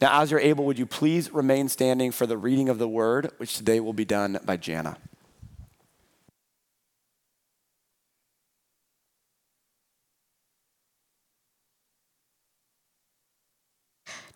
[0.00, 3.32] Now, as you're able, would you please remain standing for the reading of the word,
[3.38, 4.96] which today will be done by Jana.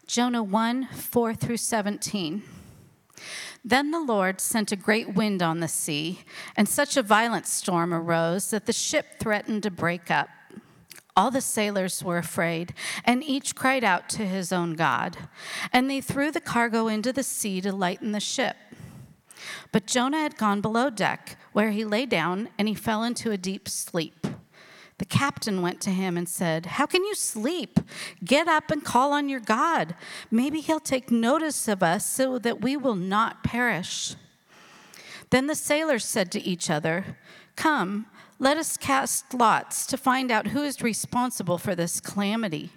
[0.06, 2.42] Jonah 1 4 through 17.
[3.64, 6.20] Then the Lord sent a great wind on the sea,
[6.56, 10.28] and such a violent storm arose that the ship threatened to break up.
[11.14, 12.72] All the sailors were afraid,
[13.04, 15.18] and each cried out to his own God.
[15.72, 18.56] And they threw the cargo into the sea to lighten the ship.
[19.72, 23.36] But Jonah had gone below deck, where he lay down, and he fell into a
[23.36, 24.26] deep sleep.
[24.98, 27.80] The captain went to him and said, How can you sleep?
[28.24, 29.94] Get up and call on your God.
[30.30, 34.14] Maybe he'll take notice of us so that we will not perish.
[35.30, 37.16] Then the sailors said to each other,
[37.56, 38.06] Come,
[38.42, 42.70] let us cast lots to find out who is responsible for this calamity.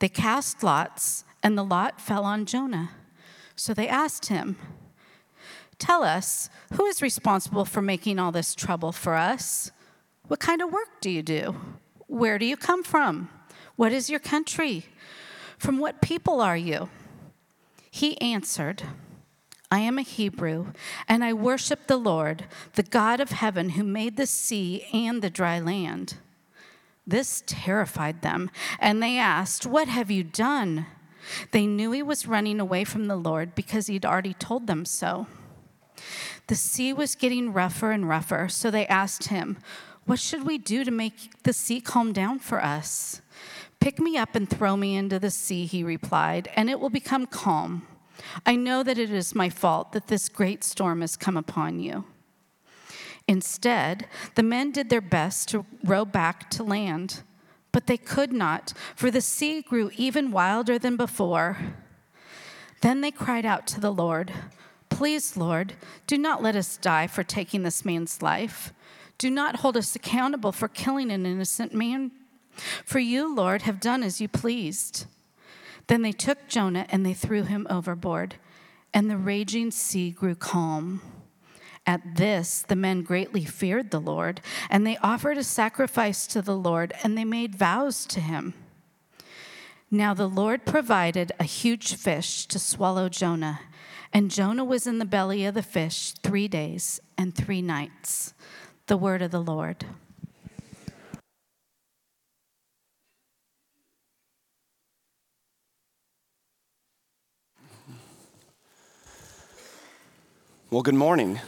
[0.00, 2.90] They cast lots, and the lot fell on Jonah.
[3.54, 4.56] So they asked him,
[5.78, 9.70] Tell us, who is responsible for making all this trouble for us?
[10.26, 11.54] What kind of work do you do?
[12.08, 13.28] Where do you come from?
[13.76, 14.86] What is your country?
[15.56, 16.88] From what people are you?
[17.92, 18.82] He answered,
[19.70, 20.72] I am a Hebrew,
[21.06, 25.30] and I worship the Lord, the God of heaven, who made the sea and the
[25.30, 26.16] dry land.
[27.06, 30.86] This terrified them, and they asked, What have you done?
[31.52, 35.26] They knew he was running away from the Lord because he'd already told them so.
[36.48, 39.58] The sea was getting rougher and rougher, so they asked him,
[40.04, 43.20] What should we do to make the sea calm down for us?
[43.78, 47.26] Pick me up and throw me into the sea, he replied, and it will become
[47.26, 47.86] calm.
[48.44, 52.04] I know that it is my fault that this great storm has come upon you.
[53.28, 57.22] Instead, the men did their best to row back to land,
[57.72, 61.58] but they could not, for the sea grew even wilder than before.
[62.80, 64.32] Then they cried out to the Lord,
[64.88, 65.74] Please, Lord,
[66.06, 68.72] do not let us die for taking this man's life.
[69.18, 72.10] Do not hold us accountable for killing an innocent man.
[72.84, 75.06] For you, Lord, have done as you pleased.
[75.90, 78.36] Then they took Jonah and they threw him overboard,
[78.94, 81.02] and the raging sea grew calm.
[81.84, 84.40] At this, the men greatly feared the Lord,
[84.70, 88.54] and they offered a sacrifice to the Lord, and they made vows to him.
[89.90, 93.58] Now the Lord provided a huge fish to swallow Jonah,
[94.12, 98.32] and Jonah was in the belly of the fish three days and three nights.
[98.86, 99.86] The word of the Lord.
[110.72, 111.40] Well, good morning.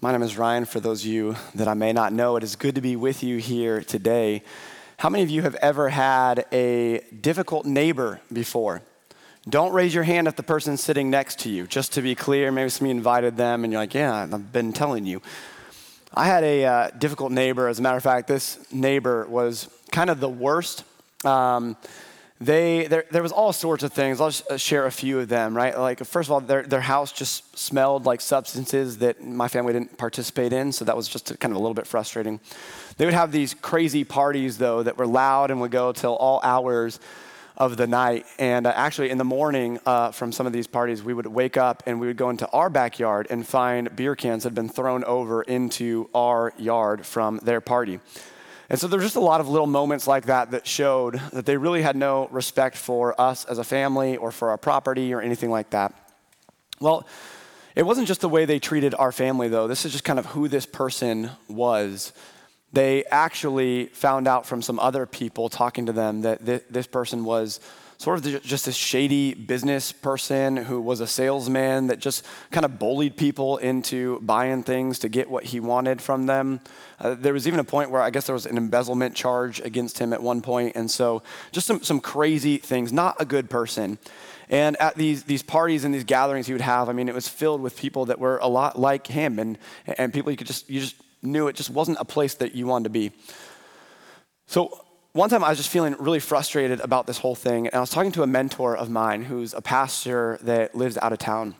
[0.00, 0.64] My name is Ryan.
[0.64, 3.22] For those of you that I may not know, it is good to be with
[3.22, 4.42] you here today.
[4.96, 8.80] How many of you have ever had a difficult neighbor before?
[9.46, 11.66] Don't raise your hand if the person's sitting next to you.
[11.66, 15.04] Just to be clear, maybe somebody invited them and you're like, yeah, I've been telling
[15.04, 15.20] you.
[16.14, 17.68] I had a uh, difficult neighbor.
[17.68, 20.82] As a matter of fact, this neighbor was kind of the worst.
[21.26, 21.76] Um,
[22.40, 24.20] they there, there was all sorts of things.
[24.20, 25.78] I'll uh, share a few of them right?
[25.78, 29.96] Like first of all their, their house just smelled like substances that my family didn't
[29.96, 32.40] participate in so that was just kind of a little bit frustrating.
[32.96, 36.40] They would have these crazy parties though that were loud and would go till all
[36.42, 36.98] hours
[37.56, 38.26] of the night.
[38.40, 41.56] And uh, actually in the morning uh, from some of these parties we would wake
[41.56, 44.68] up and we would go into our backyard and find beer cans that had been
[44.68, 48.00] thrown over into our yard from their party
[48.70, 51.56] and so there's just a lot of little moments like that that showed that they
[51.56, 55.50] really had no respect for us as a family or for our property or anything
[55.50, 55.92] like that.
[56.80, 57.06] Well,
[57.76, 59.66] it wasn't just the way they treated our family, though.
[59.66, 62.12] This is just kind of who this person was.
[62.72, 67.60] They actually found out from some other people talking to them that this person was
[67.98, 72.78] sort of just a shady business person who was a salesman that just kind of
[72.78, 76.60] bullied people into buying things to get what he wanted from them.
[76.98, 79.98] Uh, there was even a point where I guess there was an embezzlement charge against
[79.98, 82.92] him at one point, and so just some, some crazy things.
[82.92, 83.98] Not a good person.
[84.48, 87.28] And at these, these parties and these gatherings he would have, I mean, it was
[87.28, 89.58] filled with people that were a lot like him and,
[89.98, 92.66] and people you could just, you just knew it just wasn't a place that you
[92.66, 93.12] wanted to be.
[94.46, 97.80] So one time I was just feeling really frustrated about this whole thing, and I
[97.80, 101.54] was talking to a mentor of mine who's a pastor that lives out of town.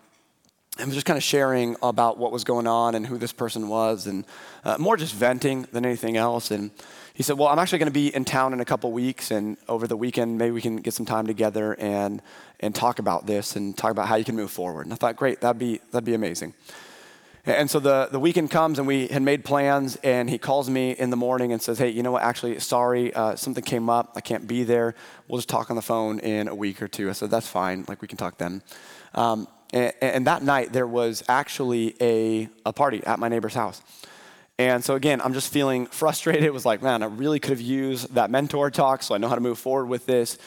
[0.76, 3.68] And was just kind of sharing about what was going on and who this person
[3.68, 4.26] was, and
[4.64, 6.50] uh, more just venting than anything else.
[6.50, 6.72] And
[7.14, 9.56] he said, Well, I'm actually going to be in town in a couple weeks, and
[9.68, 12.20] over the weekend, maybe we can get some time together and,
[12.58, 14.84] and talk about this and talk about how you can move forward.
[14.86, 16.54] And I thought, Great, that'd be, that'd be amazing.
[17.46, 20.92] And so the, the weekend comes and we had made plans, and he calls me
[20.92, 22.22] in the morning and says, Hey, you know what?
[22.22, 24.12] Actually, sorry, uh, something came up.
[24.16, 24.94] I can't be there.
[25.28, 27.10] We'll just talk on the phone in a week or two.
[27.10, 27.84] I said, That's fine.
[27.86, 28.62] Like, we can talk then.
[29.14, 33.82] Um, and, and, that night, there was actually a, a party at my neighbor's house.
[34.58, 36.44] And so, again, I'm just feeling frustrated.
[36.44, 39.28] It was like, man, I really could have used that mentor talk so I know
[39.28, 40.38] how to move forward with this.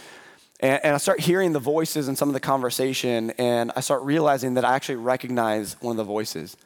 [0.60, 4.02] And, and I start hearing the voices in some of the conversation, and I start
[4.02, 6.58] realizing that I actually recognize one of the voices.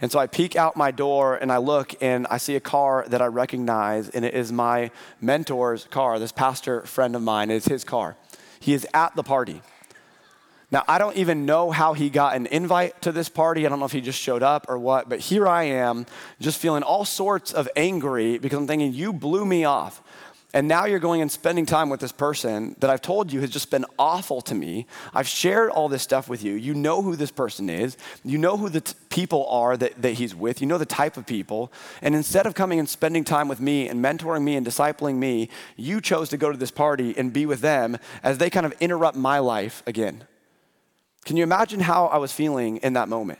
[0.00, 3.04] And so I peek out my door and I look and I see a car
[3.08, 6.18] that I recognize, and it is my mentor's car.
[6.18, 8.16] This pastor friend of mine is his car.
[8.60, 9.60] He is at the party.
[10.70, 13.64] Now, I don't even know how he got an invite to this party.
[13.64, 16.04] I don't know if he just showed up or what, but here I am
[16.40, 20.02] just feeling all sorts of angry because I'm thinking, you blew me off.
[20.54, 23.50] And now you're going and spending time with this person that I've told you has
[23.50, 24.86] just been awful to me.
[25.12, 26.54] I've shared all this stuff with you.
[26.54, 27.98] You know who this person is.
[28.24, 30.62] You know who the t- people are that, that he's with.
[30.62, 31.70] You know the type of people.
[32.00, 35.50] And instead of coming and spending time with me and mentoring me and discipling me,
[35.76, 38.72] you chose to go to this party and be with them as they kind of
[38.80, 40.24] interrupt my life again.
[41.26, 43.38] Can you imagine how I was feeling in that moment?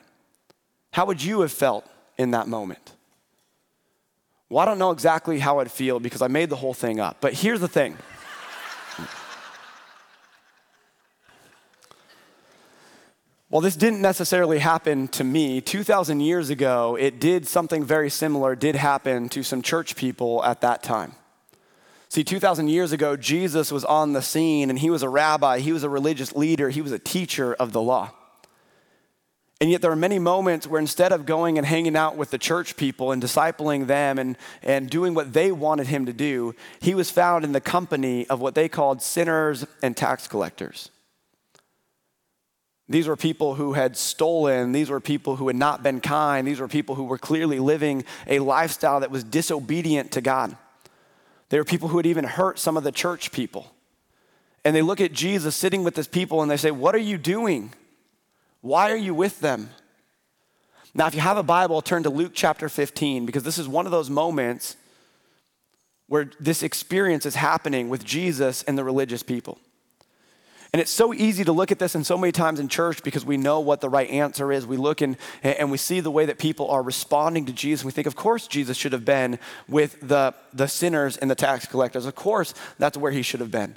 [0.93, 1.87] How would you have felt
[2.19, 2.93] in that moment?
[4.51, 7.19] Well, I don't know exactly how I'd feel because I made the whole thing up.
[7.21, 7.99] But here's the thing.
[13.51, 15.63] Well, this didn't necessarily happen to me.
[15.63, 20.61] 2,000 years ago, it did something very similar, did happen to some church people at
[20.61, 21.15] that time.
[22.11, 25.73] See, 2,000 years ago, Jesus was on the scene and he was a rabbi, he
[25.73, 28.13] was a religious leader, he was a teacher of the law.
[29.61, 32.39] And yet, there are many moments where instead of going and hanging out with the
[32.39, 36.95] church people and discipling them and, and doing what they wanted him to do, he
[36.95, 40.91] was found in the company of what they called sinners and tax collectors.
[42.89, 44.71] These were people who had stolen.
[44.71, 46.47] These were people who had not been kind.
[46.47, 50.57] These were people who were clearly living a lifestyle that was disobedient to God.
[51.49, 53.73] They were people who had even hurt some of the church people.
[54.65, 57.19] And they look at Jesus sitting with this people and they say, What are you
[57.19, 57.73] doing?
[58.61, 59.71] Why are you with them?
[60.95, 63.87] Now, if you have a Bible, turn to Luke chapter 15 because this is one
[63.87, 64.77] of those moments
[66.09, 69.59] where this experience is happening with Jesus and the religious people.
[70.73, 73.25] And it's so easy to look at this and so many times in church because
[73.25, 74.67] we know what the right answer is.
[74.67, 77.85] We look and, and we see the way that people are responding to Jesus.
[77.85, 81.67] We think, of course, Jesus should have been with the, the sinners and the tax
[81.67, 82.05] collectors.
[82.05, 83.77] Of course, that's where he should have been.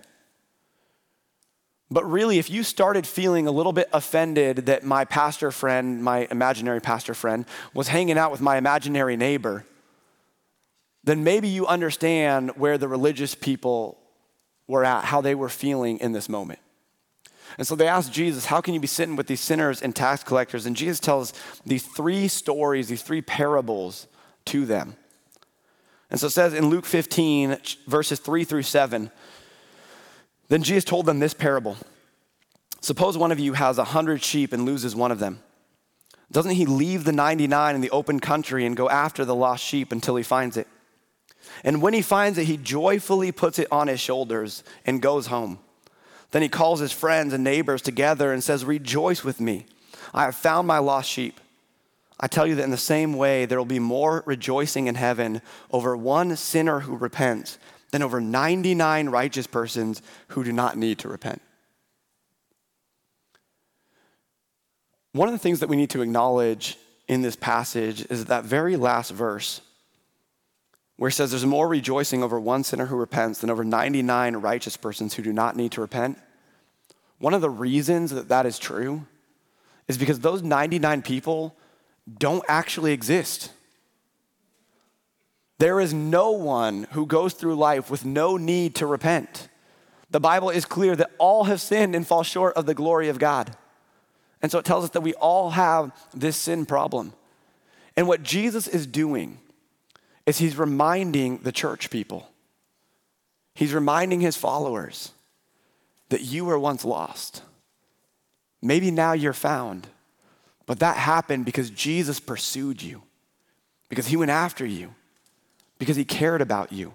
[1.91, 6.25] But really, if you started feeling a little bit offended that my pastor friend, my
[6.31, 9.65] imaginary pastor friend, was hanging out with my imaginary neighbor,
[11.03, 13.97] then maybe you understand where the religious people
[14.67, 16.59] were at, how they were feeling in this moment.
[17.57, 20.23] And so they asked Jesus, How can you be sitting with these sinners and tax
[20.23, 20.65] collectors?
[20.65, 21.33] And Jesus tells
[21.65, 24.07] these three stories, these three parables
[24.45, 24.95] to them.
[26.09, 27.57] And so it says in Luke 15,
[27.87, 29.11] verses 3 through 7,
[30.51, 31.77] then Jesus told them this parable
[32.81, 35.39] Suppose one of you has a hundred sheep and loses one of them.
[36.29, 39.93] Doesn't he leave the 99 in the open country and go after the lost sheep
[39.93, 40.67] until he finds it?
[41.63, 45.59] And when he finds it, he joyfully puts it on his shoulders and goes home.
[46.31, 49.67] Then he calls his friends and neighbors together and says, Rejoice with me.
[50.13, 51.39] I have found my lost sheep.
[52.19, 55.41] I tell you that in the same way, there will be more rejoicing in heaven
[55.71, 57.57] over one sinner who repents
[57.91, 61.41] than over 99 righteous persons who do not need to repent.
[65.13, 68.77] One of the things that we need to acknowledge in this passage is that very
[68.77, 69.59] last verse,
[70.95, 74.77] where it says there's more rejoicing over one sinner who repents than over 99 righteous
[74.77, 76.17] persons who do not need to repent.
[77.19, 79.05] One of the reasons that that is true
[79.87, 81.55] is because those 99 people
[82.17, 83.51] don't actually exist.
[85.61, 89.47] There is no one who goes through life with no need to repent.
[90.09, 93.19] The Bible is clear that all have sinned and fall short of the glory of
[93.19, 93.55] God.
[94.41, 97.13] And so it tells us that we all have this sin problem.
[97.95, 99.37] And what Jesus is doing
[100.25, 102.27] is he's reminding the church people,
[103.53, 105.11] he's reminding his followers
[106.09, 107.43] that you were once lost.
[108.63, 109.85] Maybe now you're found,
[110.65, 113.03] but that happened because Jesus pursued you,
[113.89, 114.95] because he went after you
[115.81, 116.93] because he cared about you.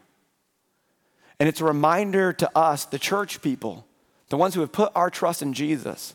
[1.41, 3.85] And it's a reminder to us, the church people,
[4.29, 6.15] the ones who have put our trust in Jesus,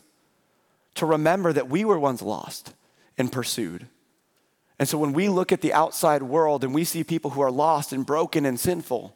[0.94, 2.72] to remember that we were once lost
[3.18, 3.88] and pursued.
[4.78, 7.50] And so when we look at the outside world and we see people who are
[7.50, 9.14] lost and broken and sinful,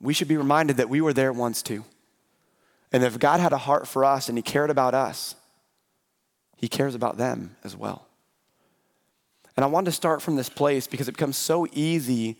[0.00, 1.84] we should be reminded that we were there once too.
[2.90, 5.36] And if God had a heart for us and He cared about us,
[6.56, 8.08] He cares about them as well.
[9.56, 12.36] And I wanted to start from this place because it becomes so easy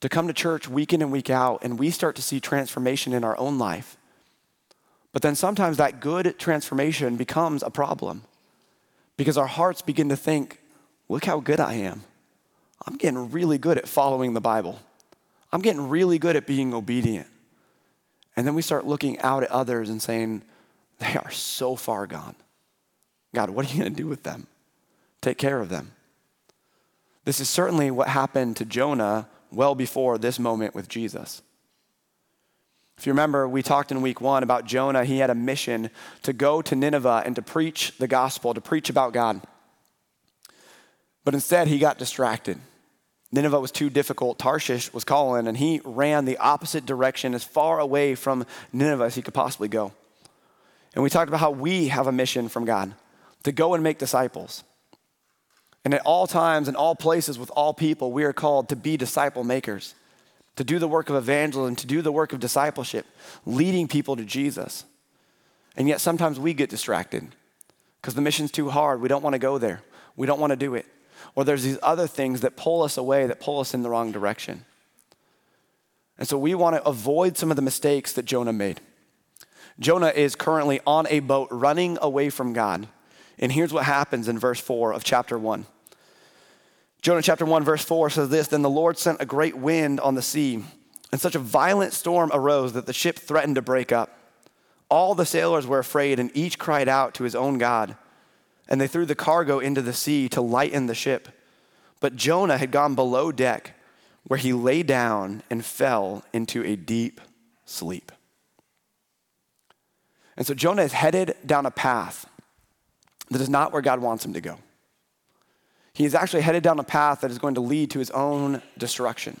[0.00, 3.12] to come to church week in and week out, and we start to see transformation
[3.12, 3.96] in our own life.
[5.12, 8.22] But then sometimes that good transformation becomes a problem
[9.16, 10.60] because our hearts begin to think,
[11.08, 12.04] look how good I am.
[12.86, 14.78] I'm getting really good at following the Bible.
[15.52, 17.26] I'm getting really good at being obedient.
[18.36, 20.42] And then we start looking out at others and saying,
[21.00, 22.36] they are so far gone.
[23.34, 24.46] God, what are you going to do with them?
[25.20, 25.92] Take care of them.
[27.28, 31.42] This is certainly what happened to Jonah well before this moment with Jesus.
[32.96, 35.04] If you remember, we talked in week one about Jonah.
[35.04, 35.90] He had a mission
[36.22, 39.42] to go to Nineveh and to preach the gospel, to preach about God.
[41.22, 42.60] But instead, he got distracted.
[43.30, 44.38] Nineveh was too difficult.
[44.38, 49.16] Tarshish was calling, and he ran the opposite direction as far away from Nineveh as
[49.16, 49.92] he could possibly go.
[50.94, 52.94] And we talked about how we have a mission from God
[53.42, 54.64] to go and make disciples.
[55.88, 58.98] And at all times, in all places, with all people, we are called to be
[58.98, 59.94] disciple makers,
[60.56, 63.06] to do the work of evangelism, to do the work of discipleship,
[63.46, 64.84] leading people to Jesus.
[65.78, 67.34] And yet sometimes we get distracted
[68.02, 69.00] because the mission's too hard.
[69.00, 69.80] We don't want to go there,
[70.14, 70.84] we don't want to do it.
[71.34, 74.12] Or there's these other things that pull us away, that pull us in the wrong
[74.12, 74.66] direction.
[76.18, 78.82] And so we want to avoid some of the mistakes that Jonah made.
[79.80, 82.88] Jonah is currently on a boat running away from God.
[83.38, 85.64] And here's what happens in verse 4 of chapter 1.
[87.00, 90.14] Jonah chapter 1, verse 4 says this Then the Lord sent a great wind on
[90.14, 90.64] the sea,
[91.12, 94.18] and such a violent storm arose that the ship threatened to break up.
[94.90, 97.96] All the sailors were afraid, and each cried out to his own God.
[98.68, 101.28] And they threw the cargo into the sea to lighten the ship.
[102.00, 103.74] But Jonah had gone below deck,
[104.24, 107.20] where he lay down and fell into a deep
[107.64, 108.12] sleep.
[110.36, 112.26] And so Jonah is headed down a path
[113.30, 114.58] that is not where God wants him to go.
[115.98, 118.62] He is actually headed down a path that is going to lead to his own
[118.78, 119.40] destruction.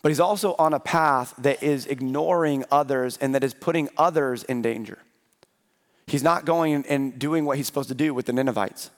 [0.00, 4.42] But he's also on a path that is ignoring others and that is putting others
[4.44, 4.96] in danger.
[6.06, 8.88] He's not going and doing what he's supposed to do with the Ninevites.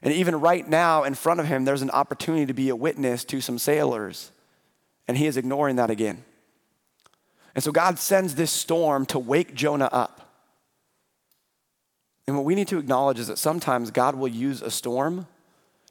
[0.00, 3.24] And even right now, in front of him, there's an opportunity to be a witness
[3.24, 4.30] to some sailors,
[5.08, 6.22] and he is ignoring that again.
[7.56, 10.25] And so God sends this storm to wake Jonah up.
[12.26, 15.26] And what we need to acknowledge is that sometimes God will use a storm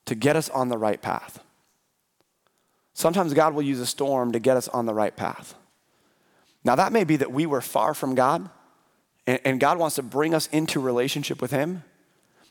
[0.05, 1.39] to get us on the right path.
[2.93, 5.55] Sometimes God will use a storm to get us on the right path.
[6.63, 8.49] Now, that may be that we were far from God,
[9.27, 11.83] and God wants to bring us into relationship with Him.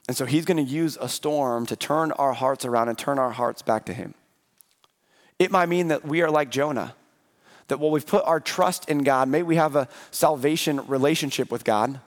[0.07, 3.19] And so He's going to use a storm to turn our hearts around and turn
[3.19, 4.15] our hearts back to Him.
[5.39, 6.95] It might mean that we are like Jonah
[7.69, 11.65] that while we've put our trust in God, may we have a salvation relationship with
[11.65, 12.01] God,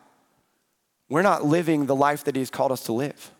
[1.09, 3.31] we're not living the life that He's called us to live.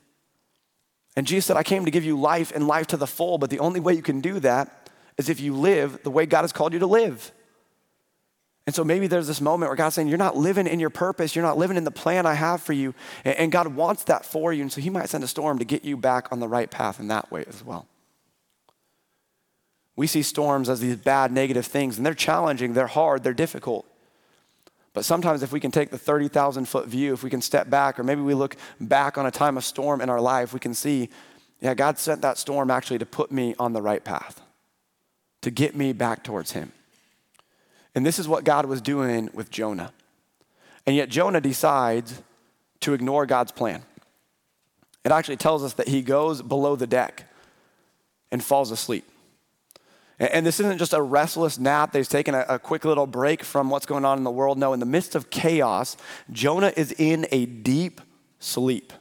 [1.16, 3.50] And Jesus said, I came to give you life and life to the full, but
[3.50, 6.54] the only way you can do that is if you live the way God has
[6.54, 7.32] called you to live.
[8.68, 11.36] And so maybe there's this moment where God's saying, You're not living in your purpose.
[11.36, 12.94] You're not living in the plan I have for you.
[13.24, 14.62] And God wants that for you.
[14.62, 17.00] And so He might send a storm to get you back on the right path
[17.00, 17.88] in that way as well.
[19.96, 23.88] We see storms as these bad, negative things, and they're challenging, they're hard, they're difficult.
[24.98, 28.00] But sometimes, if we can take the 30,000 foot view, if we can step back,
[28.00, 30.74] or maybe we look back on a time of storm in our life, we can
[30.74, 31.10] see,
[31.62, 34.42] yeah, God sent that storm actually to put me on the right path,
[35.44, 36.72] to get me back towards Him.
[37.94, 39.94] And this is what God was doing with Jonah.
[40.88, 42.24] And yet, Jonah decides
[42.80, 43.84] to ignore God's plan.
[45.06, 47.32] It actually tells us that he goes below the deck
[48.32, 49.08] and falls asleep.
[50.20, 53.86] And this isn't just a restless nap They've taken a, quick little break from what's
[53.86, 54.58] going on in the world.
[54.58, 55.96] No, in the midst of chaos,
[56.32, 58.02] Jonah is in a deep
[58.40, 58.94] sleep.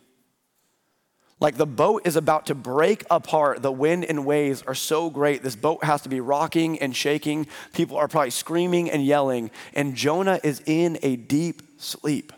[1.40, 3.62] Like the boat is about to break apart.
[3.62, 5.42] The wind and waves are so great.
[5.42, 7.46] This boat has to be rocking and shaking.
[7.74, 9.50] People are probably screaming and yelling.
[9.74, 12.32] And Jonah is in a deep sleep.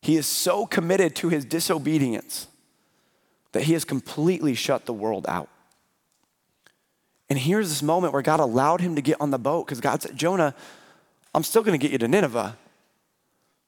[0.00, 2.48] He is so committed to his disobedience
[3.52, 5.48] that he has completely shut the world out.
[7.30, 10.02] And here's this moment where God allowed him to get on the boat because God
[10.02, 10.54] said, Jonah,
[11.34, 12.56] I'm still going to get you to Nineveh.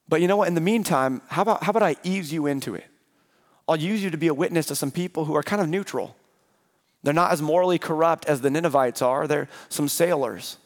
[0.08, 0.48] But you know what?
[0.48, 2.84] In the meantime, how about, how about I ease you into it?
[3.68, 6.14] I'll use you to be a witness to some people who are kind of neutral.
[7.02, 9.26] They're not as morally corrupt as the Ninevites are.
[9.26, 10.58] They're some sailors,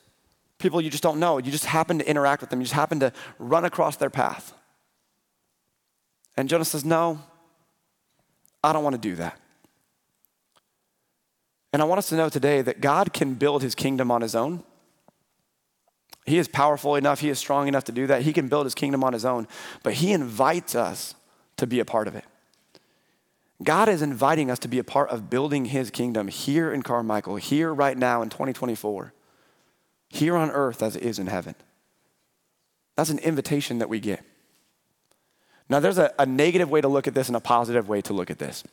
[0.58, 1.38] people you just don't know.
[1.38, 4.52] You just happen to interact with them, you just happen to run across their path.
[6.36, 7.20] And Jonah says, No,
[8.62, 9.38] I don't want to do that.
[11.72, 14.34] And I want us to know today that God can build his kingdom on his
[14.34, 14.64] own.
[16.26, 18.22] He is powerful enough, he is strong enough to do that.
[18.22, 19.48] He can build his kingdom on his own,
[19.82, 21.14] but he invites us
[21.56, 22.24] to be a part of it.
[23.62, 27.36] God is inviting us to be a part of building his kingdom here in Carmichael,
[27.36, 29.12] here right now in 2024,
[30.08, 31.54] here on earth as it is in heaven.
[32.96, 34.24] That's an invitation that we get.
[35.68, 38.12] Now, there's a, a negative way to look at this and a positive way to
[38.12, 38.64] look at this.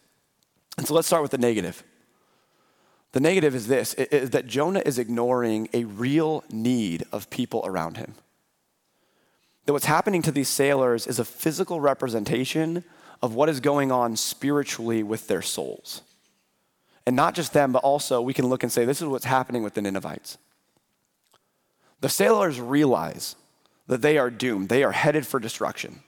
[0.77, 1.84] And so let's start with the negative.
[3.13, 7.97] The negative is this is that Jonah is ignoring a real need of people around
[7.97, 8.15] him.
[9.65, 12.83] That what's happening to these sailors is a physical representation
[13.21, 16.01] of what is going on spiritually with their souls.
[17.05, 19.63] And not just them, but also we can look and say, this is what's happening
[19.63, 20.37] with the Ninevites.
[22.01, 23.35] The sailors realize
[23.87, 26.01] that they are doomed, they are headed for destruction.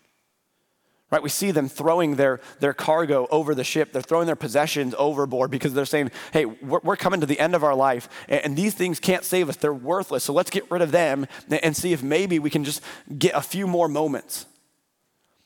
[1.11, 1.23] Right?
[1.23, 3.93] We see them throwing their, their cargo over the ship.
[3.93, 7.55] They're throwing their possessions overboard because they're saying, hey, we're, we're coming to the end
[7.55, 9.55] of our life, and, and, these things can't save us.
[9.55, 10.23] They're worthless.
[10.23, 12.81] So let's get rid of them and see if maybe we can just
[13.17, 14.45] get a few more moments.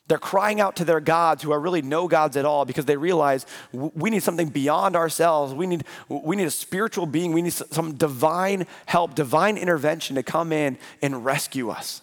[0.06, 2.96] They're crying out to their gods who are really no gods at all because they
[2.96, 5.54] realize we need something beyond ourselves.
[5.54, 7.32] We need, we need a spiritual being.
[7.32, 12.02] We need some divine help, divine intervention to come in and rescue us.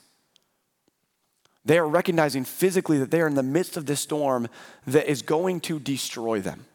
[1.63, 4.47] They are recognizing physically that they are in the midst of this storm
[4.87, 6.65] that is going to destroy them.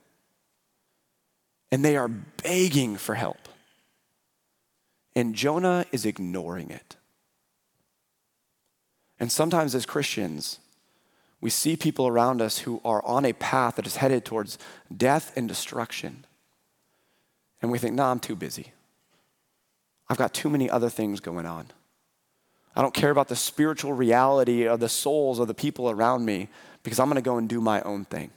[1.73, 3.49] And they are begging for help.
[5.17, 6.97] And Jonah is ignoring it.
[9.19, 10.59] And sometimes, as Christians,
[11.41, 14.59] we see people around us who are on a path that is headed towards
[14.95, 16.27] death and destruction.
[17.61, 18.73] And we think, nah, I'm too busy.
[20.09, 21.69] I've got too many other things going on.
[22.77, 26.49] I don't care about the spiritual reality of the souls of the people around me
[26.83, 28.31] because I'm going to go and do my own thing.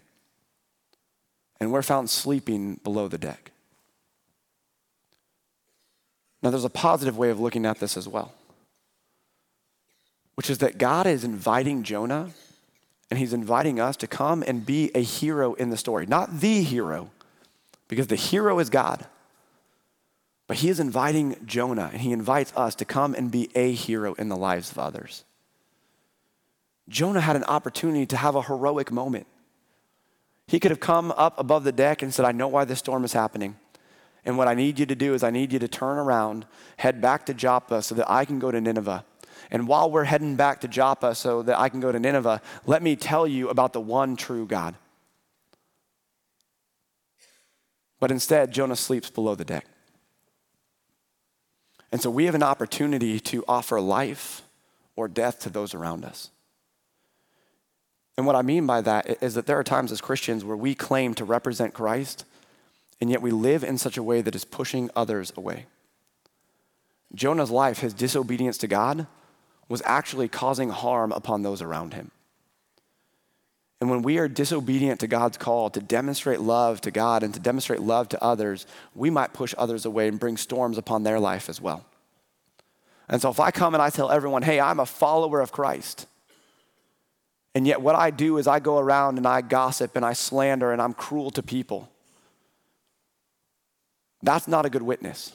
[1.60, 3.52] And we're found sleeping below the deck.
[6.42, 8.34] Now, there's a positive way of looking at this as well,
[10.36, 12.30] which is that God is inviting Jonah
[13.10, 16.06] and he's inviting us to come and be a hero in the story.
[16.06, 17.10] Not the hero,
[17.90, 19.06] because the hero is God.
[20.50, 24.16] But he is inviting Jonah and he invites us to come and be a hero
[24.16, 25.24] in the lives of others.
[26.90, 29.28] Jonah had an opportunity to have a heroic moment.
[30.48, 33.06] He could have come up above the deck and said, I know why this storm
[33.06, 33.56] is happening.
[34.26, 36.46] And what I need you to do is, I need you to turn around,
[36.78, 39.06] head back to Joppa so that I can go to Nineveh
[39.52, 42.84] and while we're heading back to Joppa so that I can go to Nineveh, let
[42.84, 44.76] me tell you about the one true God.
[48.00, 49.66] But instead, Jonah sleeps below the deck.
[51.92, 54.44] And so we have an opportunity to offer life
[54.96, 56.30] or death to those around us.
[58.18, 60.76] And what I mean by that is that there are times as Christians where we
[60.76, 62.26] claim to represent Christ,
[63.00, 65.68] and yet we live in such a way that is pushing others away.
[67.16, 69.08] Jonah's life, his disobedience to God,
[69.70, 72.12] was actually causing harm upon those around him.
[73.82, 77.40] And when we are disobedient to God's call to demonstrate love to God and to
[77.40, 81.48] demonstrate love to others, we might push others away and bring storms upon their life
[81.48, 81.86] as well.
[83.08, 86.08] And so if I come and I tell everyone, hey, I'm a follower of Christ,
[87.56, 90.72] and yet what I do is I go around and I gossip and I slander
[90.72, 91.90] and I'm cruel to people,
[94.22, 95.32] that's not a good witness.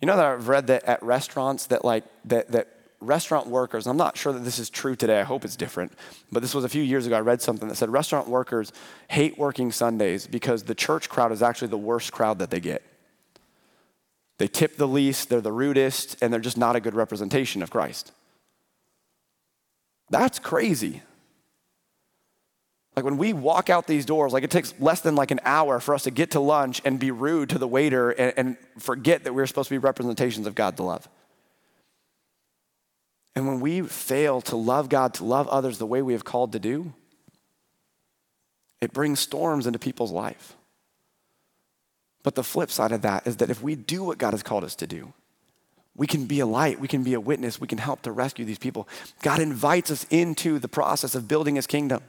[0.00, 3.96] You know that I've read that at restaurants that like that that restaurant workers, I'm
[3.96, 5.92] not sure that this is true today, I hope it's different,
[6.32, 7.16] but this was a few years ago.
[7.16, 8.72] I read something that said restaurant workers
[9.08, 12.82] hate working Sundays because the church crowd is actually the worst crowd that they get.
[14.38, 17.70] They tip the least, they're the rudest, and they're just not a good representation of
[17.70, 18.12] Christ.
[20.10, 21.02] That's crazy.
[22.96, 25.78] Like when we walk out these doors, like it takes less than like an hour
[25.78, 29.24] for us to get to lunch and be rude to the waiter and, and forget
[29.24, 31.08] that we're supposed to be representations of God's love.
[33.38, 36.50] And when we fail to love God, to love others the way we have called
[36.50, 36.92] to do,
[38.80, 40.56] it brings storms into people's life.
[42.24, 44.64] But the flip side of that is that if we do what God has called
[44.64, 45.12] us to do,
[45.94, 48.44] we can be a light, we can be a witness, we can help to rescue
[48.44, 48.88] these people.
[49.22, 52.02] God invites us into the process of building his kingdom.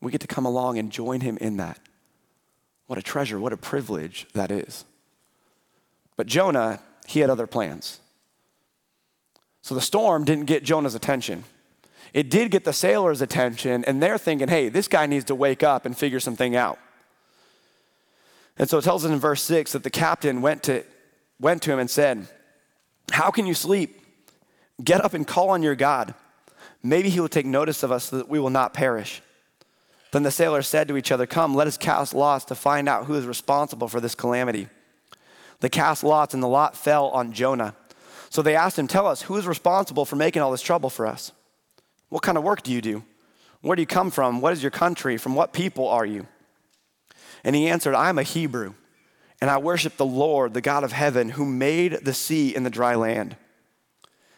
[0.00, 1.80] We get to come along and join him in that.
[2.86, 4.84] What a treasure, what a privilege that is.
[6.16, 7.98] But Jonah, he had other plans.
[9.62, 11.44] So the storm didn't get Jonah's attention.
[12.12, 15.62] It did get the sailors' attention, and they're thinking, hey, this guy needs to wake
[15.62, 16.78] up and figure something out.
[18.58, 20.84] And so it tells us in verse 6 that the captain went to,
[21.38, 22.26] went to him and said,
[23.10, 24.00] How can you sleep?
[24.82, 26.14] Get up and call on your God.
[26.82, 29.22] Maybe he will take notice of us so that we will not perish.
[30.12, 33.06] Then the sailors said to each other, Come, let us cast lots to find out
[33.06, 34.68] who is responsible for this calamity.
[35.60, 37.74] They cast lots, and the lot fell on Jonah.
[38.30, 41.06] So they asked him, Tell us, who is responsible for making all this trouble for
[41.06, 41.32] us?
[42.08, 43.04] What kind of work do you do?
[43.60, 44.40] Where do you come from?
[44.40, 45.18] What is your country?
[45.18, 46.26] From what people are you?
[47.44, 48.74] And he answered, I am a Hebrew,
[49.40, 52.70] and I worship the Lord, the God of heaven, who made the sea and the
[52.70, 53.36] dry land.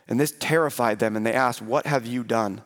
[0.09, 2.63] And this terrified them, and they asked, What have you done?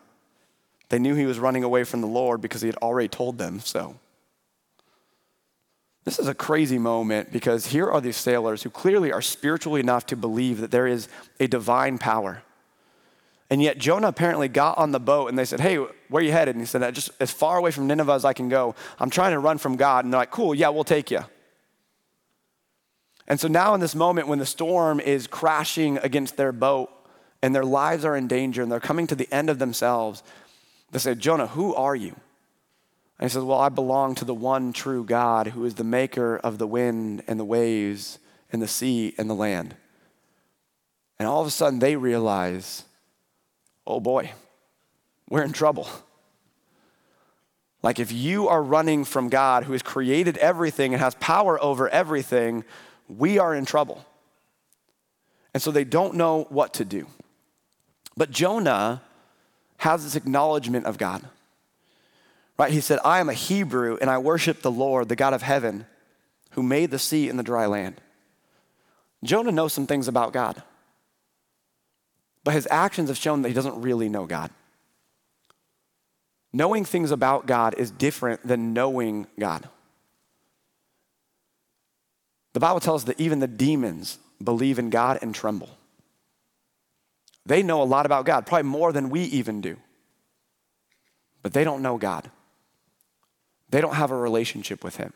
[0.89, 3.59] They knew he was running away from the Lord because he had already told them
[3.61, 3.99] so.
[6.07, 10.07] This is a crazy moment because here are these sailors who clearly are spiritually enough
[10.07, 11.09] to believe that there is
[11.40, 12.45] a divine power.
[13.51, 16.31] And yet Jonah apparently got on the boat and they said, Hey, where are you
[16.31, 16.55] headed?
[16.55, 18.77] And he said, Just as far away from Nineveh as I can go.
[19.01, 20.05] I'm trying to run from God.
[20.05, 21.25] And they're like, Cool, yeah, we'll take you.
[23.27, 26.88] And so now, in this moment when the storm is crashing against their boat
[27.42, 30.23] and their lives are in danger and they're coming to the end of themselves,
[30.92, 32.14] they say, Jonah, who are you?
[33.18, 36.37] And he says, Well, I belong to the one true God who is the maker
[36.37, 38.18] of the wind and the waves
[38.52, 39.74] and the sea and the land.
[41.18, 42.85] And all of a sudden they realize,
[43.87, 44.33] oh boy,
[45.29, 45.88] we're in trouble.
[47.83, 51.88] Like if you are running from God who has created everything and has power over
[51.88, 52.64] everything,
[53.09, 54.05] we are in trouble.
[55.55, 57.07] And so they don't know what to do.
[58.16, 59.02] But Jonah
[59.79, 61.26] has this acknowledgement of God.
[62.59, 62.73] Right?
[62.73, 65.87] He said, I am a Hebrew and I worship the Lord, the God of heaven,
[66.53, 68.01] who made the sea and the dry land.
[69.23, 70.62] Jonah knows some things about God,
[72.45, 74.51] but his actions have shown that he doesn't really know God.
[76.53, 79.69] Knowing things about God is different than knowing God.
[82.55, 85.69] The Bible tells us that even the demons believe in God and tremble.
[87.45, 89.77] They know a lot about God, probably more than we even do,
[91.42, 92.31] but they don't know God.
[93.70, 95.12] They don't have a relationship with Him.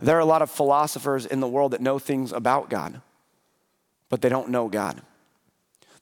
[0.00, 3.00] There are a lot of philosophers in the world that know things about God,
[4.08, 5.02] but they don't know God.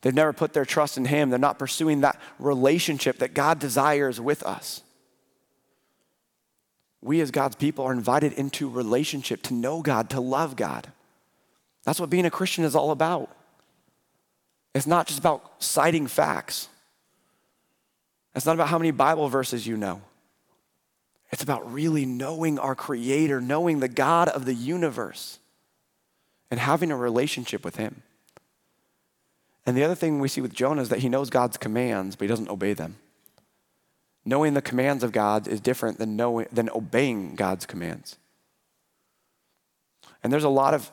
[0.03, 1.31] They've never put their trust in Him.
[1.31, 4.83] They're not pursuing that relationship that God desires with us.
[7.03, 10.93] We, as God's people, are invited into relationship to know God, to love God.
[11.85, 13.31] That's what being a Christian is all about.
[14.75, 16.69] It's not just about citing facts,
[18.35, 20.03] it's not about how many Bible verses you know.
[21.31, 25.39] It's about really knowing our Creator, knowing the God of the universe,
[26.51, 28.03] and having a relationship with Him.
[29.67, 32.25] And the other thing we see with Jonah is that he knows God's commands, but
[32.25, 32.97] he doesn't obey them.
[34.25, 38.17] Knowing the commands of God is different than, knowing, than obeying God's commands.
[40.23, 40.93] And there's a lot of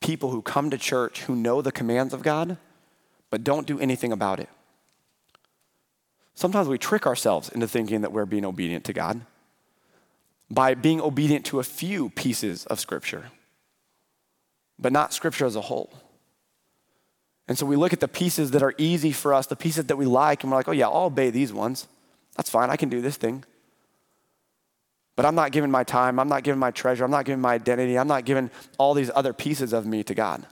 [0.00, 2.56] people who come to church who know the commands of God,
[3.30, 4.48] but don't do anything about it.
[6.34, 9.20] Sometimes we trick ourselves into thinking that we're being obedient to God
[10.52, 13.30] by being obedient to a few pieces of Scripture,
[14.78, 15.90] but not Scripture as a whole.
[17.48, 19.96] And so we look at the pieces that are easy for us, the pieces that
[19.96, 21.88] we like, and we're like, oh, yeah, I'll obey these ones.
[22.36, 23.44] That's fine, I can do this thing.
[25.16, 27.54] But I'm not giving my time, I'm not giving my treasure, I'm not giving my
[27.54, 30.46] identity, I'm not giving all these other pieces of me to God.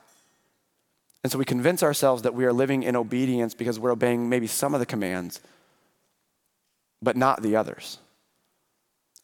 [1.22, 4.46] And so we convince ourselves that we are living in obedience because we're obeying maybe
[4.46, 5.40] some of the commands,
[7.02, 7.98] but not the others.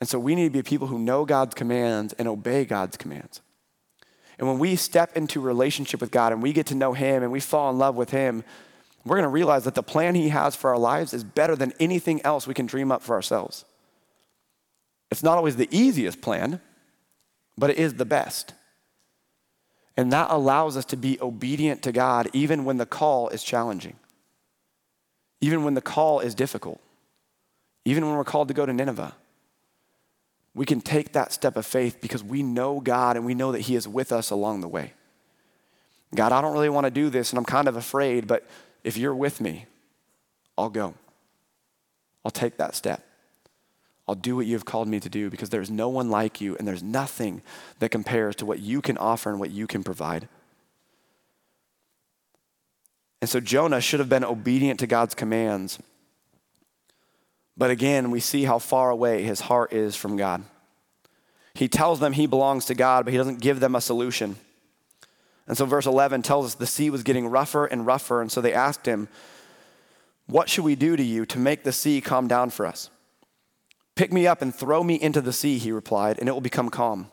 [0.00, 3.40] And so we need to be people who know God's commands and obey God's commands.
[4.38, 7.32] And when we step into relationship with God and we get to know Him and
[7.32, 8.44] we fall in love with Him,
[9.04, 11.72] we're going to realize that the plan He has for our lives is better than
[11.80, 13.64] anything else we can dream up for ourselves.
[15.10, 16.60] It's not always the easiest plan,
[17.56, 18.52] but it is the best.
[19.96, 23.96] And that allows us to be obedient to God even when the call is challenging,
[25.40, 26.80] even when the call is difficult,
[27.86, 29.14] even when we're called to go to Nineveh
[30.56, 33.60] we can take that step of faith because we know God and we know that
[33.60, 34.94] He is with us along the way.
[36.14, 38.42] God, I don't really want to do this and I'm kind of afraid, but
[38.82, 39.66] if you're with me,
[40.56, 40.94] I'll go.
[42.24, 43.04] I'll take that step.
[44.08, 46.66] I'll do what you've called me to do because there's no one like you and
[46.66, 47.42] there's nothing
[47.80, 50.26] that compares to what you can offer and what you can provide.
[53.20, 55.78] And so Jonah should have been obedient to God's commands
[57.56, 60.44] but again, we see how far away his heart is from God.
[61.54, 64.36] He tells them he belongs to God, but he doesn't give them a solution.
[65.46, 68.20] And so, verse 11 tells us the sea was getting rougher and rougher.
[68.20, 69.08] And so they asked him,
[70.26, 72.90] What should we do to you to make the sea calm down for us?
[73.94, 76.68] Pick me up and throw me into the sea, he replied, and it will become
[76.68, 77.10] calm.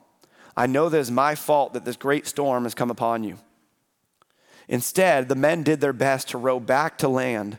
[0.58, 3.38] I know that it is my fault that this great storm has come upon you.
[4.68, 7.58] Instead, the men did their best to row back to land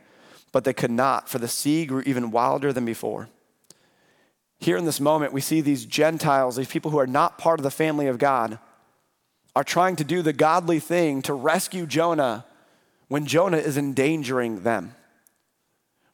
[0.55, 3.29] but they could not, for the sea grew even wilder than before.
[4.61, 7.65] Here in this moment, we see these Gentiles, these people who are not part of
[7.65, 8.61] the family of God,
[9.57, 12.47] are trying to do the godly thing to rescue Jonah
[13.09, 14.95] when Jonah is endangering them.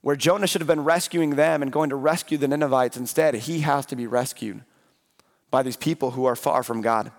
[0.00, 3.60] Where Jonah should have been rescuing them and going to rescue the Ninevites, instead, he
[3.60, 4.64] has to be rescued
[5.50, 7.12] by these people who are far from God.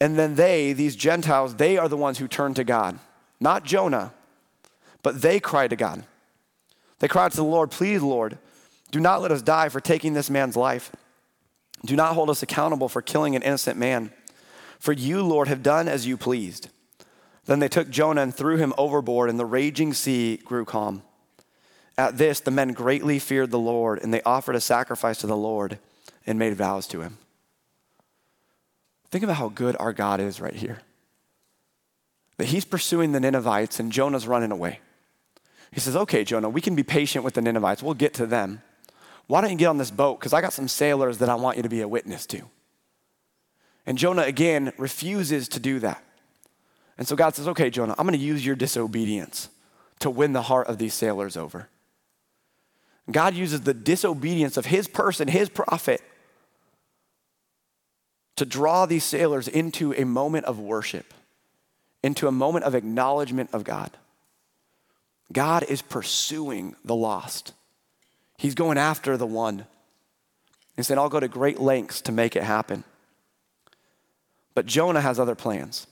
[0.00, 3.00] And then they, these Gentiles, they are the ones who turn to God.
[3.40, 4.12] Not Jonah,
[5.04, 6.02] but they cry to God.
[6.98, 8.38] They cry to the Lord, Please, Lord,
[8.90, 10.90] do not let us die for taking this man's life.
[11.84, 14.10] Do not hold us accountable for killing an innocent man.
[14.78, 16.70] For you, Lord, have done as you pleased.
[17.44, 21.02] Then they took Jonah and threw him overboard, and the raging sea grew calm.
[21.98, 25.36] At this, the men greatly feared the Lord, and they offered a sacrifice to the
[25.36, 25.78] Lord
[26.26, 27.18] and made vows to him.
[29.10, 30.80] Think about how good our God is right here.
[32.38, 34.80] That he's pursuing the Ninevites, and Jonah's running away.
[35.74, 37.82] He says, Okay, Jonah, we can be patient with the Ninevites.
[37.82, 38.62] We'll get to them.
[39.26, 40.20] Why don't you get on this boat?
[40.20, 42.42] Because I got some sailors that I want you to be a witness to.
[43.84, 46.02] And Jonah, again, refuses to do that.
[46.96, 49.48] And so God says, Okay, Jonah, I'm going to use your disobedience
[49.98, 51.68] to win the heart of these sailors over.
[53.10, 56.00] God uses the disobedience of his person, his prophet,
[58.36, 61.12] to draw these sailors into a moment of worship,
[62.02, 63.90] into a moment of acknowledgement of God.
[65.34, 67.52] God is pursuing the lost.
[68.38, 69.66] He's going after the one.
[70.76, 72.84] He said, I'll go to great lengths to make it happen.
[74.54, 75.86] But Jonah has other plans.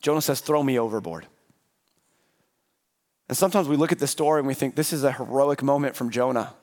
[0.00, 1.26] Jonah says, Throw me overboard.
[3.28, 5.96] And sometimes we look at the story and we think this is a heroic moment
[5.96, 6.54] from Jonah.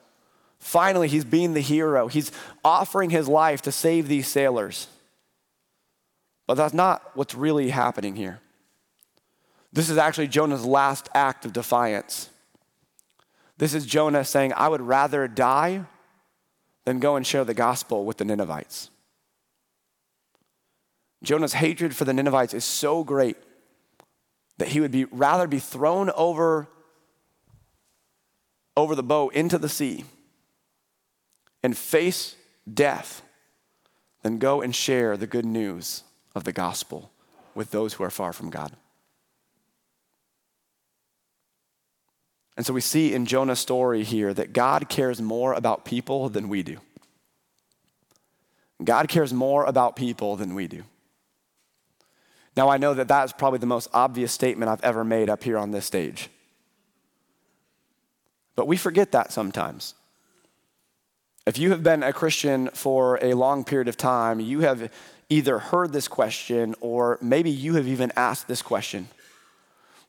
[0.59, 2.07] Finally, he's being the hero.
[2.07, 2.31] He's
[2.63, 4.87] offering his life to save these sailors.
[6.47, 8.39] But that's not what's really happening here.
[9.73, 12.29] This is actually Jonah's last act of defiance.
[13.57, 15.85] This is Jonah saying, I would rather die
[16.85, 18.91] than go and share the gospel with the Ninevites.
[21.23, 23.37] Jonah's hatred for the Ninevites is so great
[24.57, 26.67] that he would be rather be thrown over
[28.75, 30.03] over the boat into the sea
[31.61, 32.35] and face
[32.71, 33.21] death
[34.23, 36.03] than go and share the good news
[36.35, 37.11] of the gospel
[37.55, 38.75] with those who are far from God.
[42.55, 46.49] And so we see in Jonah's story here that God cares more about people than
[46.49, 46.77] we do.
[48.83, 50.83] God cares more about people than we do.
[52.55, 55.43] Now, I know that that is probably the most obvious statement I've ever made up
[55.43, 56.29] here on this stage.
[58.55, 59.95] But we forget that sometimes.
[61.47, 64.91] If you have been a Christian for a long period of time, you have
[65.29, 69.07] either heard this question or maybe you have even asked this question.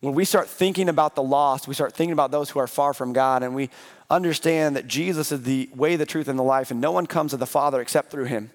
[0.04, 2.92] When we start thinking about the lost, we start thinking about those who are far
[2.92, 3.70] from God, and we
[4.10, 7.30] understand that Jesus is the way, the truth, and the life, and no one comes
[7.30, 8.50] to the Father except through him.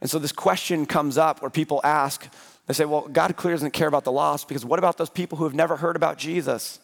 [0.00, 2.32] And so this question comes up where people ask,
[2.66, 5.36] they say, well, God clearly doesn't care about the lost because what about those people
[5.36, 6.80] who have never heard about Jesus?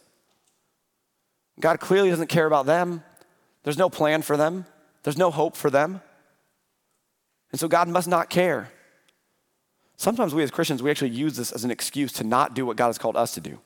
[1.58, 3.02] God clearly doesn't care about them.
[3.62, 4.66] There's no plan for them,
[5.04, 6.02] there's no hope for them.
[7.50, 8.70] And so God must not care.
[9.98, 12.76] Sometimes we as Christians, we actually use this as an excuse to not do what
[12.76, 13.58] God has called us to do.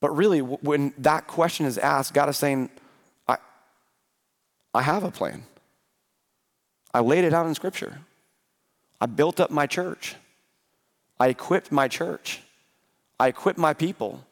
[0.00, 2.68] But really, when that question is asked, God is saying,
[3.28, 3.36] I,
[4.74, 5.44] I have a plan.
[6.92, 8.00] I laid it out in Scripture.
[9.00, 10.16] I built up my church.
[11.20, 12.40] I equipped my church.
[13.20, 14.24] I equipped my people.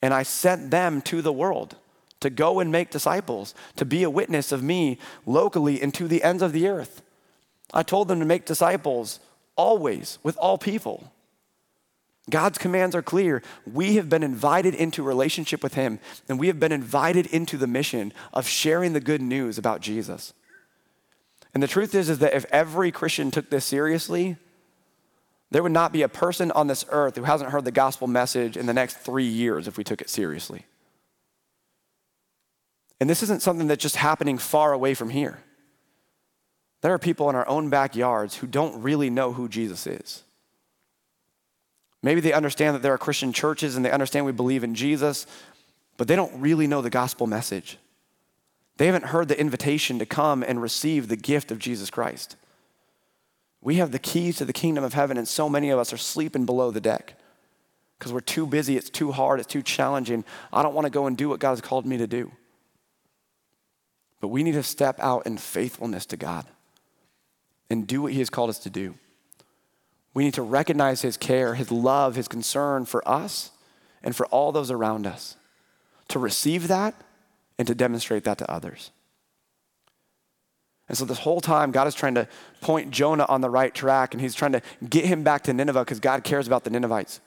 [0.00, 1.76] And I sent them to the world
[2.20, 6.22] to go and make disciples, to be a witness of me locally and to the
[6.22, 7.02] ends of the earth.
[7.72, 9.20] I told them to make disciples
[9.56, 11.12] always with all people.
[12.30, 13.42] God's commands are clear.
[13.70, 17.66] We have been invited into relationship with Him, and we have been invited into the
[17.66, 20.34] mission of sharing the good news about Jesus.
[21.54, 24.36] And the truth is, is that if every Christian took this seriously,
[25.50, 28.56] there would not be a person on this earth who hasn't heard the gospel message
[28.56, 30.66] in the next three years if we took it seriously.
[33.00, 35.38] And this isn't something that's just happening far away from here.
[36.80, 40.22] There are people in our own backyards who don't really know who Jesus is.
[42.02, 45.26] Maybe they understand that there are Christian churches and they understand we believe in Jesus,
[45.96, 47.78] but they don't really know the gospel message.
[48.76, 52.36] They haven't heard the invitation to come and receive the gift of Jesus Christ.
[53.60, 55.96] We have the keys to the kingdom of heaven, and so many of us are
[55.96, 57.14] sleeping below the deck
[57.98, 60.24] because we're too busy, it's too hard, it's too challenging.
[60.52, 62.30] I don't want to go and do what God has called me to do.
[64.20, 66.46] But we need to step out in faithfulness to God
[67.70, 68.94] and do what He has called us to do.
[70.14, 73.50] We need to recognize His care, His love, His concern for us
[74.02, 75.36] and for all those around us.
[76.08, 76.94] To receive that
[77.58, 78.90] and to demonstrate that to others.
[80.88, 82.26] And so, this whole time, God is trying to
[82.62, 85.84] point Jonah on the right track, and he's trying to get him back to Nineveh
[85.84, 87.20] because God cares about the Ninevites.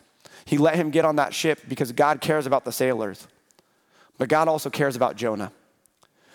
[0.46, 3.28] He let him get on that ship because God cares about the sailors.
[4.18, 5.52] But God also cares about Jonah.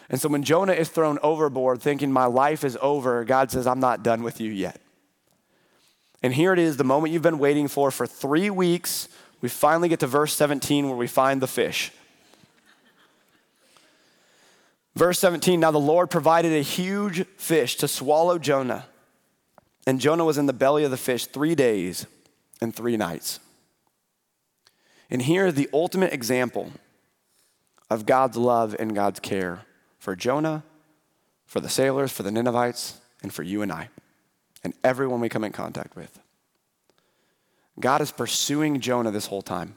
[0.08, 3.80] And so when Jonah is thrown overboard thinking, My life is over, God says, I'm
[3.80, 4.80] not done with you yet.
[6.22, 9.08] And here it is, the moment you've been waiting for for three weeks.
[9.40, 11.92] We finally get to verse 17 where we find the fish.
[14.94, 18.86] Verse 17 Now the Lord provided a huge fish to swallow Jonah.
[19.86, 22.06] And Jonah was in the belly of the fish three days
[22.60, 23.38] and three nights.
[25.10, 26.72] And here is the ultimate example
[27.88, 29.65] of God's love and God's care
[30.06, 30.62] for Jonah,
[31.46, 33.88] for the sailors, for the Ninevites, and for you and I,
[34.62, 36.20] and everyone we come in contact with.
[37.80, 39.76] God is pursuing Jonah this whole time.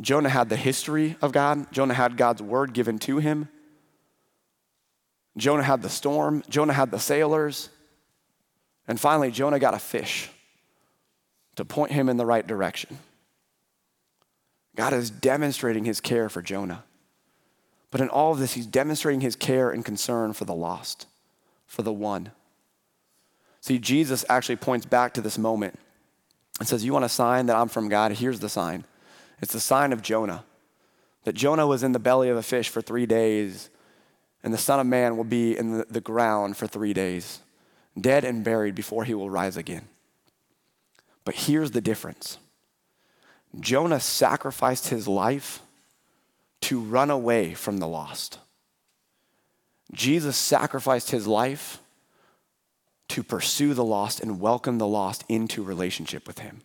[0.00, 3.48] Jonah had the history of God, Jonah had God's word given to him.
[5.36, 7.68] Jonah had the storm, Jonah had the sailors,
[8.88, 10.28] and finally, Jonah got a fish
[11.54, 12.98] to point him in the right direction.
[14.74, 16.82] God is demonstrating his care for Jonah.
[17.92, 21.06] But in all of this, he's demonstrating his care and concern for the lost,
[21.66, 22.32] for the one.
[23.60, 25.78] See, Jesus actually points back to this moment
[26.58, 28.12] and says, You want a sign that I'm from God?
[28.12, 28.86] Here's the sign.
[29.40, 30.44] It's the sign of Jonah.
[31.24, 33.68] That Jonah was in the belly of a fish for three days,
[34.42, 37.40] and the Son of Man will be in the, ground for three days,
[38.00, 39.86] dead and buried before he will rise again.
[41.24, 42.38] But here's the difference
[43.60, 45.60] Jonah sacrificed his life
[46.62, 48.38] to run away from the lost.
[49.92, 51.78] Jesus sacrificed his life
[53.08, 56.62] to pursue the lost and welcome the lost into relationship with him.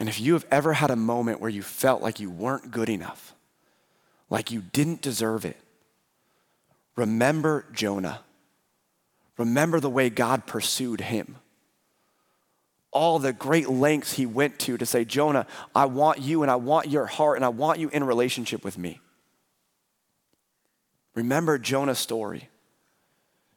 [0.00, 2.88] And if you have ever had a moment where you felt like you weren't good
[2.88, 3.34] enough,
[4.30, 5.58] like you didn't deserve it,
[6.96, 8.20] remember Jonah.
[9.36, 11.36] Remember the way God pursued him
[12.94, 16.56] all the great lengths he went to to say, Jonah, I want you and I
[16.56, 19.00] want your heart and I want you in relationship with me.
[21.14, 22.48] Remember Jonah's story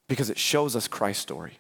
[0.08, 1.60] because it shows us Christ's story.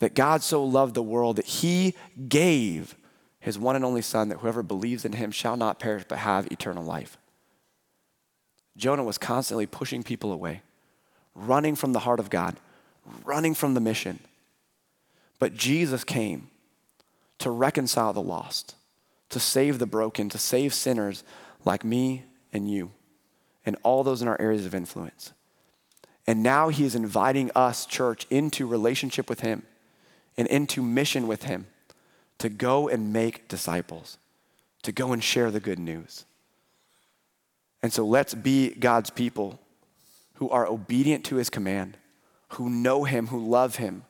[0.00, 1.94] That God so loved the world that he
[2.28, 2.94] gave
[3.40, 6.50] his one and only Son, that whoever believes in him shall not perish but have
[6.50, 7.16] eternal life.
[8.76, 10.62] Jonah was constantly pushing people away,
[11.34, 12.56] running from the heart of God,
[13.24, 14.18] running from the mission
[15.38, 16.48] but Jesus came
[17.38, 18.76] to reconcile the lost,
[19.30, 21.24] to save the broken, to save sinners
[21.64, 22.92] like me and you,
[23.66, 25.32] and all those in our areas of influence.
[26.26, 29.64] And now he is inviting us, church, into relationship with him
[30.36, 31.66] and into mission with him
[32.38, 34.18] to go and make disciples,
[34.82, 36.24] to go and share the good news.
[37.82, 39.60] And so let's be God's people
[40.34, 41.98] who are obedient to his command,
[42.48, 44.04] who know him, who love him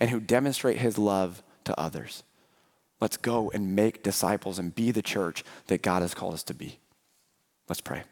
[0.00, 2.22] and who demonstrate his love to others.
[3.00, 6.54] Let's go and make disciples and be the church that God has called us to
[6.54, 6.78] be.
[7.68, 8.02] Let's pray.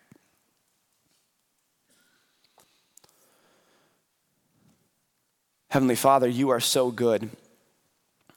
[5.70, 7.22] Heavenly Father, you are so good.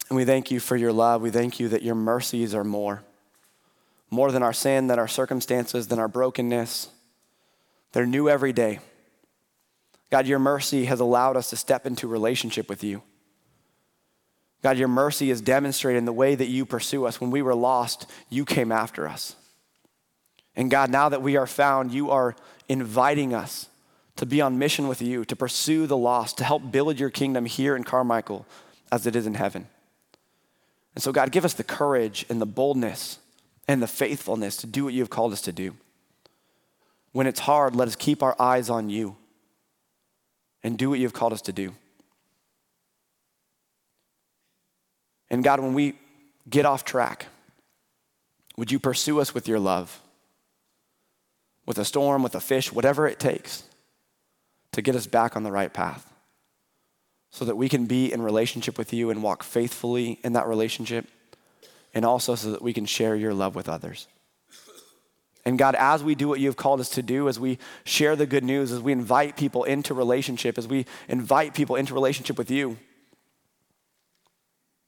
[0.09, 1.21] And we thank you for your love.
[1.21, 3.03] We thank you that your mercies are more.
[4.09, 6.89] More than our sin, than our circumstances, than our brokenness.
[7.91, 8.79] They're new every day.
[10.11, 13.01] God, your mercy has allowed us to step into relationship with you.
[14.65, 17.21] God, your mercy is demonstrated in the way that you pursue us.
[17.21, 19.35] When we were lost, you came after us.
[20.55, 22.35] And God, now that we are found, you are
[22.67, 23.69] inviting us
[24.15, 27.45] to be on mission with you, to pursue the lost, to help build your kingdom
[27.45, 28.47] here in Carmichael
[28.91, 29.67] as it is in heaven.
[30.95, 33.19] And so, God, give us the courage and the boldness
[33.67, 35.75] and the faithfulness to do what you have called us to do.
[37.11, 39.15] When it's hard, let us keep our eyes on you
[40.63, 41.75] and do what you have called us to do.
[45.35, 45.95] And God, when we
[46.49, 47.25] get off track,
[48.55, 49.99] would you pursue us with your love?
[51.65, 53.63] With a storm, with a fish, whatever it takes
[54.71, 56.09] to get us back on the right path
[57.31, 61.05] so that we can be in relationship with you and walk faithfully in that relationship,
[61.93, 64.07] and also so that we can share your love with others.
[65.43, 68.25] And God, as we do what you've called us to do, as we share the
[68.25, 72.49] good news, as we invite people into relationship, as we invite people into relationship with
[72.49, 72.77] you,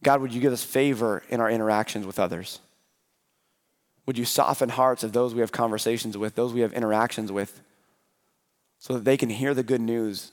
[0.04, 2.60] God, would you give us favor in our interactions with others?
[4.06, 7.62] Would you soften hearts of those we have conversations with, those we have interactions with,
[8.80, 10.32] so that they can hear the good news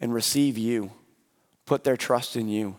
[0.00, 0.90] and receive you,
[1.66, 2.76] put their trust in you,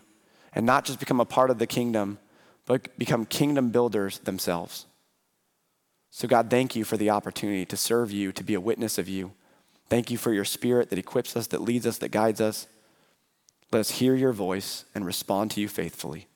[0.54, 2.18] and not just become a part of the kingdom,
[2.64, 4.86] but become kingdom builders themselves?
[6.10, 9.08] So, God, thank you for the opportunity to serve you, to be a witness of
[9.08, 9.32] you.
[9.88, 12.66] Thank you for your spirit that equips us, that leads us, that guides us.
[13.72, 16.28] Let us hear your voice and respond to you faithfully.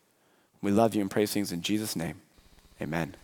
[0.60, 2.20] We love you and praise things in Jesus' name.
[2.82, 3.14] Amen.